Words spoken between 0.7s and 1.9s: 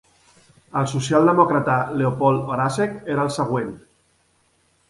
El social demòcrata